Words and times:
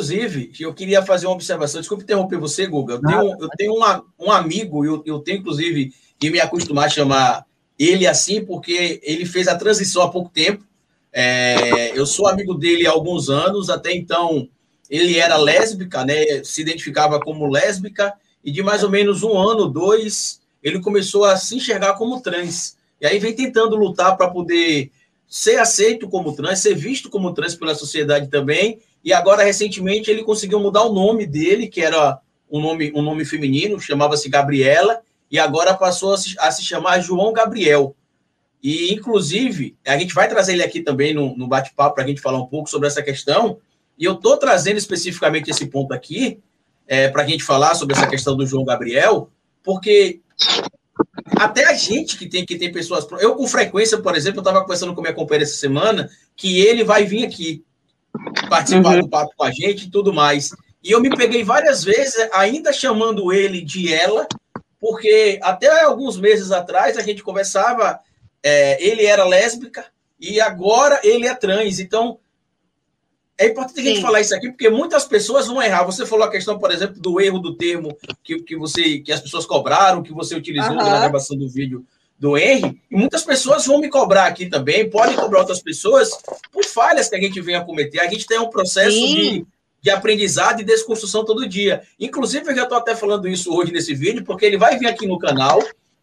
inclusive, 0.00 0.52
eu 0.58 0.72
queria 0.72 1.02
fazer 1.02 1.26
uma 1.26 1.34
observação. 1.34 1.80
Desculpe 1.80 2.04
interromper 2.04 2.38
você, 2.38 2.66
Guga. 2.66 2.94
Eu 2.94 3.02
tenho, 3.02 3.36
eu 3.40 3.48
tenho 3.56 3.74
uma, 3.74 4.04
um 4.18 4.32
amigo, 4.32 4.84
eu, 4.84 5.02
eu 5.04 5.18
tenho, 5.18 5.38
inclusive, 5.38 5.92
que 6.18 6.30
me 6.30 6.40
acostumar 6.40 6.86
a 6.86 6.90
chamar 6.90 7.46
ele 7.78 8.06
assim, 8.06 8.44
porque 8.44 9.00
ele 9.02 9.26
fez 9.26 9.46
a 9.46 9.56
transição 9.56 10.02
há 10.02 10.10
pouco 10.10 10.30
tempo. 10.30 10.64
É, 11.12 11.98
eu 11.98 12.06
sou 12.06 12.26
amigo 12.26 12.54
dele 12.54 12.86
há 12.86 12.90
alguns 12.90 13.28
anos, 13.28 13.68
até 13.68 13.92
então 13.92 14.48
ele 14.88 15.18
era 15.18 15.36
lésbica, 15.36 16.04
né? 16.04 16.42
Se 16.44 16.62
identificava 16.62 17.20
como 17.20 17.46
lésbica, 17.46 18.12
e 18.44 18.50
de 18.50 18.62
mais 18.62 18.82
ou 18.82 18.90
menos 18.90 19.22
um 19.22 19.38
ano, 19.38 19.68
dois, 19.68 20.40
ele 20.62 20.80
começou 20.80 21.24
a 21.24 21.36
se 21.36 21.56
enxergar 21.56 21.94
como 21.94 22.20
trans. 22.20 22.76
E 23.00 23.06
aí 23.06 23.18
vem 23.18 23.34
tentando 23.34 23.76
lutar 23.76 24.16
para 24.16 24.30
poder 24.30 24.90
ser 25.28 25.58
aceito 25.58 26.08
como 26.08 26.34
trans, 26.34 26.58
ser 26.58 26.74
visto 26.74 27.08
como 27.08 27.32
trans 27.32 27.54
pela 27.54 27.74
sociedade 27.74 28.28
também. 28.28 28.80
E 29.02 29.12
agora, 29.12 29.42
recentemente, 29.42 30.10
ele 30.10 30.22
conseguiu 30.22 30.60
mudar 30.60 30.82
o 30.82 30.92
nome 30.92 31.26
dele, 31.26 31.68
que 31.68 31.80
era 31.80 32.18
um 32.50 32.60
nome, 32.60 32.92
um 32.94 33.02
nome 33.02 33.24
feminino, 33.24 33.80
chamava-se 33.80 34.28
Gabriela, 34.28 35.00
e 35.30 35.38
agora 35.38 35.74
passou 35.74 36.12
a 36.12 36.18
se, 36.18 36.34
a 36.38 36.50
se, 36.50 36.62
chamar 36.62 37.00
João 37.00 37.32
Gabriel. 37.32 37.94
E, 38.62 38.92
inclusive, 38.92 39.76
a 39.86 39.96
gente 39.96 40.12
vai 40.12 40.28
trazer 40.28 40.52
ele 40.52 40.62
aqui 40.62 40.82
também 40.82 41.14
no, 41.14 41.36
no 41.36 41.46
bate-papo 41.46 41.94
para 41.94 42.04
a 42.04 42.06
gente 42.06 42.20
falar 42.20 42.38
um 42.38 42.46
pouco 42.46 42.68
sobre 42.68 42.88
essa 42.88 43.02
questão. 43.02 43.58
E 43.98 44.04
eu 44.04 44.14
estou 44.14 44.36
trazendo 44.36 44.76
especificamente 44.76 45.50
esse 45.50 45.66
ponto 45.66 45.94
aqui, 45.94 46.38
é, 46.86 47.08
para 47.08 47.22
a 47.22 47.26
gente 47.26 47.44
falar 47.44 47.74
sobre 47.74 47.96
essa 47.96 48.06
questão 48.06 48.36
do 48.36 48.46
João 48.46 48.64
Gabriel, 48.64 49.30
porque 49.62 50.20
até 51.38 51.64
a 51.64 51.74
gente 51.74 52.18
que 52.18 52.28
tem 52.28 52.44
que 52.44 52.58
tem 52.58 52.72
pessoas. 52.72 53.06
Eu, 53.20 53.36
com 53.36 53.46
frequência, 53.46 53.98
por 53.98 54.16
exemplo, 54.16 54.38
eu 54.38 54.42
estava 54.42 54.60
conversando 54.60 54.94
com 54.94 55.00
minha 55.00 55.14
companheira 55.14 55.44
essa 55.44 55.56
semana 55.56 56.10
que 56.34 56.60
ele 56.60 56.82
vai 56.82 57.04
vir 57.04 57.24
aqui 57.24 57.64
participar 58.50 58.96
uhum. 58.96 59.02
do 59.02 59.08
papo 59.08 59.32
com 59.36 59.44
a 59.44 59.50
gente 59.50 59.86
e 59.86 59.90
tudo 59.90 60.12
mais. 60.12 60.50
E 60.82 60.90
eu 60.90 61.00
me 61.00 61.08
peguei 61.08 61.44
várias 61.44 61.84
vezes 61.84 62.28
ainda 62.32 62.72
chamando 62.72 63.32
ele 63.32 63.62
de 63.62 63.92
ela, 63.92 64.26
porque 64.80 65.38
até 65.42 65.84
alguns 65.84 66.18
meses 66.18 66.50
atrás 66.50 66.98
a 66.98 67.02
gente 67.02 67.22
conversava, 67.22 68.00
é, 68.42 68.82
ele 68.84 69.06
era 69.06 69.24
lésbica 69.24 69.86
e 70.18 70.40
agora 70.40 71.00
ele 71.04 71.26
é 71.26 71.34
trans. 71.34 71.78
Então, 71.78 72.18
é 73.38 73.46
importante 73.46 73.80
a 73.80 73.84
gente 73.84 74.02
falar 74.02 74.20
isso 74.20 74.34
aqui, 74.34 74.50
porque 74.50 74.68
muitas 74.68 75.04
pessoas 75.04 75.46
vão 75.46 75.62
errar. 75.62 75.84
Você 75.84 76.04
falou 76.04 76.26
a 76.26 76.30
questão, 76.30 76.58
por 76.58 76.70
exemplo, 76.70 77.00
do 77.00 77.20
erro 77.20 77.38
do 77.38 77.56
termo 77.56 77.96
que, 78.22 78.42
que, 78.42 78.56
você, 78.56 78.98
que 78.98 79.12
as 79.12 79.20
pessoas 79.20 79.46
cobraram, 79.46 80.02
que 80.02 80.12
você 80.12 80.34
utilizou 80.34 80.72
uhum. 80.72 80.76
na 80.76 80.98
gravação 80.98 81.36
do 81.36 81.48
vídeo 81.48 81.86
do 82.20 82.36
Henry, 82.36 82.78
e 82.90 82.96
muitas 82.96 83.24
pessoas 83.24 83.66
vão 83.66 83.80
me 83.80 83.88
cobrar 83.88 84.26
aqui 84.26 84.46
também, 84.46 84.90
podem 84.90 85.16
cobrar 85.16 85.40
outras 85.40 85.62
pessoas 85.62 86.10
por 86.52 86.64
falhas 86.66 87.08
que 87.08 87.16
a 87.16 87.20
gente 87.20 87.40
vem 87.40 87.56
a 87.56 87.64
cometer. 87.64 87.98
A 88.00 88.08
gente 88.08 88.26
tem 88.26 88.38
um 88.38 88.50
processo 88.50 88.90
de, 88.90 89.46
de 89.80 89.90
aprendizado 89.90 90.60
e 90.60 90.64
desconstrução 90.64 91.24
todo 91.24 91.48
dia. 91.48 91.82
Inclusive, 91.98 92.50
eu 92.50 92.54
já 92.54 92.64
estou 92.64 92.76
até 92.76 92.94
falando 92.94 93.26
isso 93.26 93.52
hoje 93.52 93.72
nesse 93.72 93.94
vídeo, 93.94 94.22
porque 94.22 94.44
ele 94.44 94.58
vai 94.58 94.78
vir 94.78 94.86
aqui 94.86 95.06
no 95.06 95.18
canal, 95.18 95.60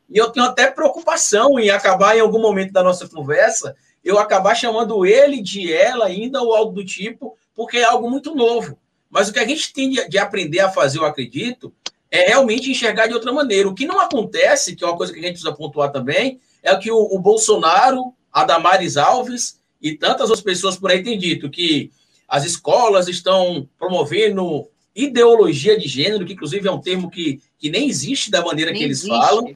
e 0.09 0.17
eu 0.17 0.29
tenho 0.31 0.47
até 0.47 0.71
preocupação 0.71 1.59
em 1.59 1.69
acabar 1.69 2.17
em 2.17 2.21
algum 2.21 2.41
momento 2.41 2.73
da 2.73 2.81
nossa 2.81 3.07
conversa 3.07 3.75
eu 4.07 4.17
acabar 4.17 4.55
chamando 4.55 5.05
ele 5.05 5.41
de 5.41 5.71
ela 5.71 6.05
ainda 6.05 6.41
ou 6.41 6.55
algo 6.55 6.71
do 6.71 6.85
tipo, 6.85 7.37
porque 7.53 7.77
é 7.79 7.83
algo 7.83 8.09
muito 8.09 8.33
novo. 8.33 8.79
Mas 9.09 9.27
o 9.27 9.33
que 9.33 9.39
a 9.39 9.45
gente 9.45 9.73
tem 9.73 9.89
de 9.89 10.17
aprender 10.17 10.59
a 10.59 10.69
fazer, 10.69 10.99
eu 10.99 11.05
acredito, 11.05 11.73
é 12.09 12.27
realmente 12.27 12.71
enxergar 12.71 13.07
de 13.07 13.13
outra 13.13 13.31
maneira. 13.31 13.67
O 13.67 13.73
que 13.73 13.85
não 13.85 13.99
acontece, 13.99 14.75
que 14.75 14.83
é 14.83 14.87
uma 14.87 14.97
coisa 14.97 15.11
que 15.11 15.19
a 15.19 15.21
gente 15.21 15.33
precisa 15.33 15.53
pontuar 15.53 15.91
também, 15.91 16.39
é 16.63 16.75
que 16.75 16.91
o, 16.91 16.97
o 16.97 17.19
Bolsonaro, 17.19 18.13
a 18.31 18.43
Damares 18.43 18.97
Alves 18.97 19.59
e 19.81 19.95
tantas 19.95 20.29
outras 20.29 20.43
pessoas 20.43 20.77
por 20.77 20.91
aí 20.91 21.03
têm 21.03 21.17
dito 21.17 21.49
que 21.49 21.91
as 22.27 22.45
escolas 22.45 23.07
estão 23.07 23.67
promovendo 23.77 24.67
ideologia 24.95 25.77
de 25.77 25.87
gênero, 25.87 26.25
que 26.25 26.33
inclusive 26.33 26.67
é 26.67 26.71
um 26.71 26.81
termo 26.81 27.09
que, 27.09 27.41
que 27.59 27.69
nem 27.69 27.87
existe 27.87 28.31
da 28.31 28.43
maneira 28.43 28.71
nem 28.71 28.79
que 28.79 28.85
eles 28.85 28.99
existe. 28.99 29.15
falam. 29.15 29.55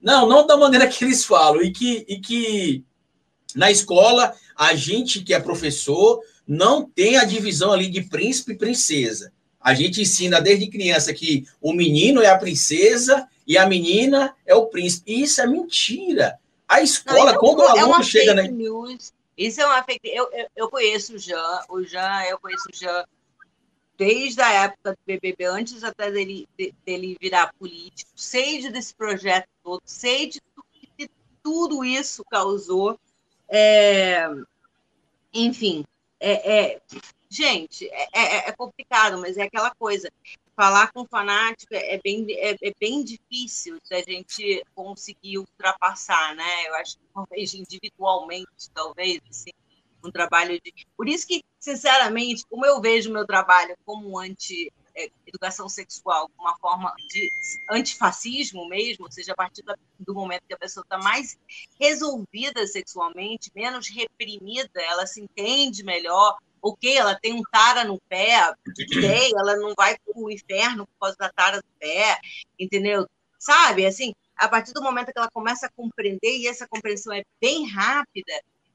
Não, 0.00 0.28
não 0.28 0.46
da 0.46 0.56
maneira 0.56 0.86
que 0.86 1.04
eles 1.04 1.24
falam, 1.24 1.62
e 1.62 1.72
que, 1.72 2.04
e 2.08 2.20
que 2.20 2.84
na 3.54 3.70
escola, 3.70 4.34
a 4.56 4.74
gente 4.74 5.22
que 5.22 5.32
é 5.32 5.40
professor 5.40 6.20
não 6.46 6.88
tem 6.88 7.16
a 7.16 7.24
divisão 7.24 7.72
ali 7.72 7.88
de 7.88 8.02
príncipe 8.02 8.52
e 8.52 8.56
princesa. 8.56 9.32
A 9.68 9.74
gente 9.74 10.00
ensina 10.00 10.40
desde 10.40 10.66
criança 10.66 11.12
que 11.12 11.46
o 11.60 11.74
menino 11.74 12.22
é 12.22 12.28
a 12.28 12.38
princesa 12.38 13.28
e 13.46 13.58
a 13.58 13.66
menina 13.66 14.34
é 14.46 14.54
o 14.54 14.64
príncipe. 14.64 15.12
E 15.12 15.22
isso 15.24 15.42
é 15.42 15.46
mentira. 15.46 16.38
A 16.66 16.80
escola, 16.80 17.32
não, 17.32 17.38
quando 17.38 17.58
o 17.58 17.76
é 17.76 17.80
aluno 17.80 18.02
chega 18.02 18.32
na. 18.32 18.44
News. 18.44 19.12
Isso 19.36 19.60
é 19.60 19.66
uma 19.66 19.82
fake 19.82 20.08
eu, 20.08 20.26
eu, 20.32 20.46
eu 20.56 20.70
conheço 20.70 21.16
o 21.16 21.18
Jean, 21.18 21.60
o 21.68 21.82
Jean, 21.84 22.22
eu 22.30 22.38
conheço 22.38 22.64
o 22.72 22.74
Jean 22.74 23.04
desde 23.98 24.40
a 24.40 24.64
época 24.64 24.92
do 24.92 24.98
BBB, 25.06 25.44
antes 25.44 25.84
até 25.84 26.10
dele, 26.10 26.48
dele 26.86 27.18
virar 27.20 27.52
político. 27.58 28.10
Sei 28.16 28.70
desse 28.70 28.94
projeto 28.94 29.48
todo, 29.62 29.82
sei 29.84 30.28
de, 30.28 30.40
de 30.96 31.10
tudo 31.42 31.84
isso 31.84 32.24
causou 32.30 32.98
é, 33.50 34.26
enfim, 35.34 35.84
é, 36.18 36.58
é 36.58 36.80
gente, 37.28 37.88
é, 37.90 38.08
é, 38.12 38.48
é, 38.48 38.52
complicado, 38.52 39.18
mas 39.18 39.36
é 39.36 39.42
aquela 39.42 39.74
coisa. 39.74 40.10
Falar 40.56 40.90
com 40.92 41.06
fanático 41.06 41.72
é 41.72 42.00
bem, 42.02 42.26
é, 42.30 42.56
é, 42.60 42.72
bem 42.80 43.04
difícil 43.04 43.78
da 43.88 44.00
gente 44.02 44.64
conseguir 44.74 45.38
ultrapassar, 45.38 46.34
né? 46.34 46.68
Eu 46.68 46.74
acho 46.76 46.98
que 46.98 47.04
talvez 47.14 47.54
individualmente, 47.54 48.70
talvez, 48.74 49.20
assim, 49.30 49.52
um 50.02 50.10
trabalho 50.10 50.60
de. 50.60 50.72
Por 50.96 51.08
isso 51.08 51.26
que, 51.26 51.44
sinceramente, 51.60 52.44
como 52.48 52.66
eu 52.66 52.80
vejo 52.80 53.12
meu 53.12 53.24
trabalho 53.24 53.76
como 53.84 54.18
anti 54.18 54.72
é, 54.98 55.10
educação 55.26 55.68
sexual 55.68 56.28
uma 56.36 56.56
forma 56.58 56.92
de 57.08 57.30
antifascismo 57.70 58.68
mesmo, 58.68 59.04
ou 59.04 59.12
seja, 59.12 59.32
a 59.32 59.36
partir 59.36 59.62
do 60.00 60.14
momento 60.14 60.42
que 60.48 60.54
a 60.54 60.58
pessoa 60.58 60.82
está 60.82 60.98
mais 60.98 61.38
resolvida 61.78 62.66
sexualmente, 62.66 63.52
menos 63.54 63.88
reprimida, 63.88 64.82
ela 64.82 65.06
se 65.06 65.20
entende 65.20 65.84
melhor, 65.84 66.36
ok, 66.62 66.96
ela 66.96 67.18
tem 67.18 67.32
um 67.32 67.42
tara 67.50 67.84
no 67.84 68.00
pé, 68.08 68.52
ela 69.36 69.56
não 69.56 69.74
vai 69.76 69.96
para 69.98 70.12
o 70.16 70.30
inferno 70.30 70.86
por 70.86 70.98
causa 71.00 71.16
da 71.18 71.30
tara 71.30 71.58
do 71.58 71.68
pé, 71.78 72.18
entendeu? 72.58 73.06
Sabe, 73.38 73.86
assim, 73.86 74.14
a 74.36 74.48
partir 74.48 74.72
do 74.72 74.82
momento 74.82 75.12
que 75.12 75.18
ela 75.18 75.30
começa 75.30 75.66
a 75.66 75.70
compreender, 75.70 76.38
e 76.38 76.46
essa 76.48 76.66
compreensão 76.66 77.12
é 77.12 77.24
bem 77.40 77.66
rápida, 77.68 78.32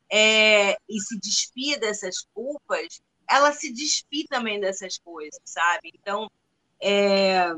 é, 0.09 0.77
e 0.89 0.99
se 0.99 1.19
despia 1.19 1.79
dessas 1.79 2.25
culpas, 2.33 3.01
ela 3.29 3.51
se 3.51 3.71
despir 3.71 4.27
também 4.27 4.59
dessas 4.59 4.97
coisas, 4.97 5.39
sabe? 5.45 5.91
Então, 5.93 6.29
é, 6.81 7.53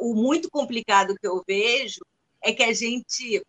o 0.00 0.14
muito 0.14 0.50
complicado 0.50 1.14
que 1.16 1.26
eu 1.26 1.42
vejo 1.46 2.00
é 2.42 2.52
que 2.52 2.62
a 2.62 2.72
gente 2.72 3.44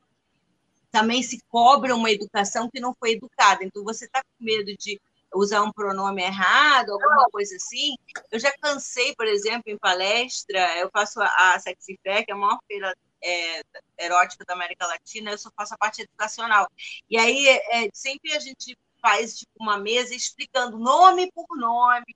também 0.91 1.23
se 1.23 1.39
cobra 1.49 1.95
uma 1.95 2.11
educação 2.11 2.69
que 2.69 2.79
não 2.79 2.93
foi 2.93 3.13
educada. 3.13 3.63
Então, 3.63 3.83
você 3.83 4.05
está 4.05 4.21
com 4.21 4.45
medo 4.45 4.75
de 4.77 5.01
usar 5.35 5.61
um 5.63 5.71
pronome 5.71 6.23
errado, 6.23 6.91
alguma 6.91 7.25
coisa 7.31 7.55
assim. 7.55 7.95
Eu 8.31 8.39
já 8.39 8.51
cansei, 8.61 9.15
por 9.15 9.27
exemplo, 9.27 9.63
em 9.67 9.77
palestra, 9.77 10.77
eu 10.77 10.89
faço 10.91 11.21
a, 11.21 11.53
a 11.53 11.59
Sexy 11.59 11.99
Fair, 12.03 12.25
que 12.25 12.31
é 12.31 12.35
a 12.35 12.37
maior 12.37 12.59
feira 12.67 12.93
é, 13.23 13.61
erótica 13.97 14.43
da 14.45 14.53
América 14.53 14.85
Latina, 14.85 15.31
eu 15.31 15.37
só 15.37 15.49
faço 15.55 15.73
a 15.73 15.77
parte 15.77 16.01
educacional. 16.01 16.67
E 17.09 17.17
aí, 17.17 17.47
é, 17.47 17.89
sempre 17.93 18.33
a 18.33 18.39
gente 18.39 18.77
faz 19.01 19.39
tipo, 19.39 19.51
uma 19.59 19.77
mesa 19.77 20.13
explicando 20.15 20.77
nome 20.77 21.31
por 21.31 21.57
nome. 21.57 22.15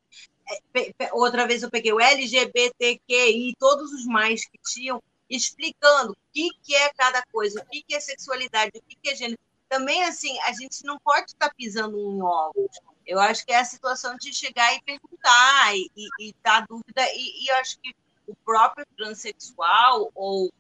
É, 0.74 1.14
outra 1.14 1.46
vez 1.46 1.64
eu 1.64 1.70
peguei 1.70 1.92
o 1.92 2.00
LGBTQI, 2.00 3.56
todos 3.60 3.92
os 3.92 4.06
mais 4.06 4.46
que 4.46 4.58
tinham, 4.64 5.04
explicando 5.30 6.14
o 6.14 6.18
que, 6.32 6.50
que 6.64 6.74
é 6.74 6.90
cada 6.94 7.22
coisa, 7.32 7.62
o 7.62 7.66
que, 7.70 7.84
que 7.84 7.96
é 7.96 8.00
sexualidade, 8.00 8.72
o 8.76 8.82
que, 8.82 8.96
que 8.96 9.10
é 9.10 9.16
gênero. 9.16 9.40
Também, 9.68 10.04
assim, 10.04 10.40
a 10.42 10.54
gente 10.54 10.86
não 10.86 10.98
pode 11.00 11.32
estar 11.32 11.54
pisando 11.54 12.00
em 12.00 12.22
ovos. 12.22 12.80
Eu 13.08 13.20
acho 13.20 13.46
que 13.46 13.54
é 13.54 13.60
a 13.60 13.66
situação 13.66 14.16
de 14.18 14.34
chegar 14.34 14.76
e 14.76 14.82
perguntar 14.82 15.76
e, 15.76 15.90
e, 16.20 16.36
dar 16.44 16.68
dúvida. 16.68 17.02
E, 17.14 17.46
e 17.46 17.52
eu 17.52 17.56
acho 17.56 17.80
que 17.80 17.96
o 18.28 18.36
próprio 18.36 18.86
transexual, 18.98 20.12
ou 20.14 20.52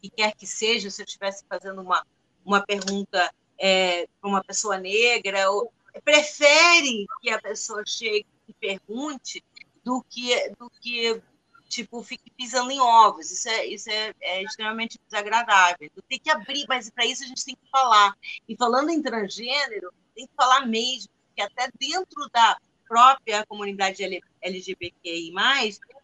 que 0.00 0.08
quer 0.08 0.34
que 0.34 0.46
seja, 0.46 0.90
se 0.90 1.02
eu 1.02 1.04
estivesse 1.04 1.44
fazendo 1.46 1.82
uma, 1.82 2.04
uma 2.44 2.64
pergunta 2.64 3.32
é, 3.58 4.08
para 4.20 4.30
uma 4.30 4.42
pessoa 4.42 4.78
negra, 4.78 5.50
ou, 5.50 5.70
prefere 6.04 7.06
que 7.20 7.30
a 7.30 7.40
pessoa 7.40 7.82
chegue 7.86 8.26
e 8.48 8.54
pergunte 8.54 9.44
do 9.84 10.02
que, 10.08 10.50
do 10.58 10.70
que 10.80 11.20
tipo, 11.68 12.02
fique 12.02 12.30
pisando 12.30 12.70
em 12.70 12.80
ovos. 12.80 13.30
Isso 13.30 13.48
é, 13.48 13.66
isso 13.66 13.90
é, 13.90 14.14
é 14.20 14.42
extremamente 14.42 14.98
desagradável. 15.06 15.76
Então, 15.80 16.02
tem 16.08 16.18
que 16.18 16.30
abrir, 16.30 16.64
mas 16.68 16.90
para 16.90 17.06
isso 17.06 17.22
a 17.22 17.26
gente 17.26 17.44
tem 17.44 17.54
que 17.54 17.70
falar. 17.70 18.16
E 18.48 18.56
falando 18.56 18.90
em 18.90 19.02
transgênero, 19.02 19.92
tem 20.14 20.26
que 20.26 20.34
falar 20.34 20.66
mesmo, 20.66 21.10
que 21.34 21.42
até 21.42 21.70
dentro 21.78 22.28
da 22.32 22.58
própria 22.88 23.46
comunidade 23.46 24.02
LGBTI+, 24.42 25.32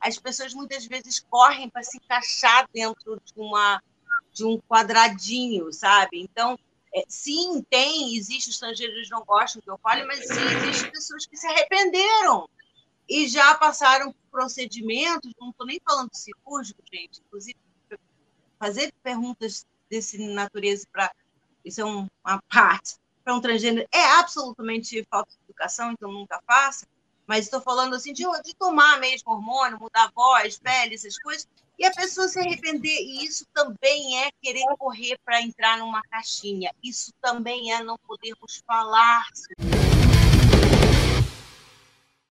as 0.00 0.18
pessoas 0.18 0.54
muitas 0.54 0.86
vezes 0.86 1.18
correm 1.18 1.68
para 1.68 1.82
se 1.82 1.96
encaixar 1.96 2.68
dentro 2.72 3.20
de 3.24 3.32
uma 3.36 3.82
de 4.32 4.44
um 4.44 4.58
quadradinho, 4.60 5.72
sabe? 5.72 6.20
Então, 6.20 6.58
é, 6.94 7.04
sim, 7.08 7.64
tem, 7.70 8.14
existe 8.16 8.50
estrangeiros 8.50 9.08
que 9.08 9.10
não 9.10 9.24
gostam 9.24 9.62
que 9.62 9.70
eu 9.70 9.78
fale, 9.78 10.04
mas 10.04 10.26
sim, 10.26 10.42
existem 10.68 10.90
pessoas 10.90 11.26
que 11.26 11.38
se 11.38 11.46
arrependeram 11.46 12.46
e 13.08 13.26
já 13.28 13.54
passaram 13.54 14.14
procedimentos, 14.30 15.32
não 15.40 15.50
estou 15.50 15.66
nem 15.66 15.80
falando 15.82 16.10
cirúrgico, 16.12 16.82
gente, 16.92 17.22
inclusive 17.26 17.56
fazer 18.58 18.92
perguntas 19.02 19.66
desse 19.88 20.18
natureza 20.18 20.86
para 20.92 21.10
isso 21.64 21.80
é 21.80 21.84
um, 21.84 22.08
uma 22.24 22.42
parte 22.42 22.96
para 23.26 23.34
um 23.34 23.40
transgênero 23.40 23.88
é 23.92 24.04
absolutamente 24.20 25.04
falta 25.10 25.32
de 25.32 25.38
educação, 25.48 25.90
então 25.90 26.12
nunca 26.12 26.40
faça. 26.46 26.86
Mas 27.26 27.46
estou 27.46 27.60
falando 27.60 27.96
assim 27.96 28.12
de, 28.12 28.22
de 28.44 28.54
tomar 28.54 29.00
mesmo 29.00 29.32
hormônio, 29.32 29.80
mudar 29.80 30.04
a 30.04 30.12
voz, 30.14 30.60
pele, 30.60 30.94
essas 30.94 31.18
coisas, 31.18 31.44
e 31.76 31.84
a 31.84 31.90
pessoa 31.90 32.28
se 32.28 32.38
arrepender. 32.38 33.00
E 33.00 33.24
isso 33.24 33.44
também 33.52 34.22
é 34.22 34.30
querer 34.40 34.64
correr 34.78 35.18
para 35.24 35.42
entrar 35.42 35.76
numa 35.78 36.00
caixinha. 36.02 36.72
Isso 36.80 37.12
também 37.20 37.72
é 37.72 37.82
não 37.82 37.98
podermos 38.06 38.62
falar 38.64 39.26
sobre 39.34 39.85